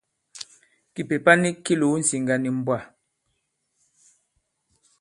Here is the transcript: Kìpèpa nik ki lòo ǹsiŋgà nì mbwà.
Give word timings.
Kìpèpa 0.93 1.31
nik 1.41 1.57
ki 1.65 1.73
lòo 1.81 1.95
ǹsiŋgà 2.01 2.35
nì 2.39 2.49
mbwà. 2.59 2.77